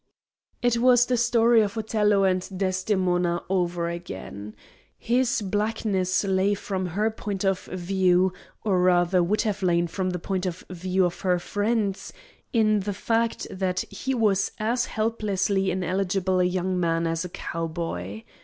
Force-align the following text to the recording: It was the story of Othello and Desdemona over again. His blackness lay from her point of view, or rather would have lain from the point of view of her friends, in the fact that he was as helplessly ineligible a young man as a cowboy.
It 0.63 0.77
was 0.79 1.05
the 1.05 1.15
story 1.15 1.61
of 1.61 1.77
Othello 1.77 2.23
and 2.23 2.49
Desdemona 2.57 3.43
over 3.51 3.87
again. 3.87 4.55
His 4.97 5.43
blackness 5.43 6.23
lay 6.23 6.55
from 6.55 6.87
her 6.87 7.11
point 7.11 7.45
of 7.45 7.65
view, 7.65 8.33
or 8.63 8.81
rather 8.81 9.21
would 9.21 9.43
have 9.43 9.61
lain 9.61 9.85
from 9.85 10.09
the 10.09 10.17
point 10.17 10.47
of 10.47 10.65
view 10.71 11.05
of 11.05 11.19
her 11.21 11.37
friends, 11.37 12.11
in 12.51 12.79
the 12.79 12.95
fact 12.95 13.45
that 13.51 13.81
he 13.91 14.15
was 14.15 14.51
as 14.57 14.85
helplessly 14.85 15.69
ineligible 15.69 16.39
a 16.39 16.45
young 16.45 16.79
man 16.79 17.05
as 17.05 17.23
a 17.23 17.29
cowboy. 17.29 18.23